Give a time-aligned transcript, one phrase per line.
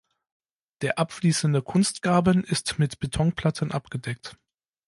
[0.81, 4.35] Der abfließende Kunstgraben ist mit Betonplatten abgedeckt.